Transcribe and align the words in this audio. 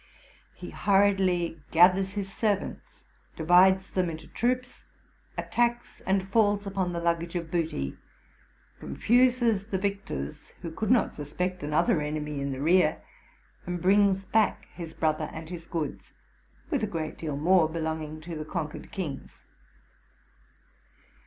He 0.55 0.71
hur 0.71 1.13
riedly 1.13 1.59
gathers 1.69 2.13
his 2.13 2.33
servants, 2.33 3.05
divides 3.35 3.91
them 3.91 4.09
into 4.09 4.25
troops, 4.27 4.83
attacks 5.37 6.01
and 6.07 6.27
falls 6.31 6.65
upon 6.65 6.91
the 6.91 6.99
luggage 6.99 7.35
of 7.35 7.51
booty, 7.51 7.95
confuses 8.79 9.67
the 9.67 9.77
victors, 9.77 10.53
who 10.63 10.71
could 10.71 10.89
not 10.89 11.13
suspect 11.13 11.61
another 11.61 12.01
enemy 12.01 12.41
in 12.41 12.51
the 12.51 12.61
rear, 12.61 13.03
and 13.67 13.79
brings 13.79 14.25
back 14.25 14.65
his 14.73 14.95
brother 14.95 15.29
and 15.31 15.51
his 15.51 15.67
goods, 15.67 16.13
with 16.71 16.81
a 16.81 16.87
great 16.87 17.19
deal 17.19 17.37
more 17.37 17.69
be 17.69 17.79
longing 17.79 18.21
to 18.21 18.35
the 18.35 18.43
conquered 18.43 18.91
kings. 18.91 19.45